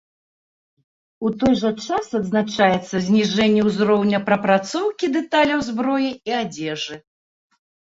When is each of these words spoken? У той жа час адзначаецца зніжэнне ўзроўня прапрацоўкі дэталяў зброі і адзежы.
У 1.27 1.31
той 1.43 1.53
жа 1.61 1.69
час 1.87 2.05
адзначаецца 2.19 3.03
зніжэнне 3.09 3.61
ўзроўня 3.69 4.23
прапрацоўкі 4.31 5.13
дэталяў 5.19 5.59
зброі 5.71 6.11
і 6.33 6.37
адзежы. 6.43 6.95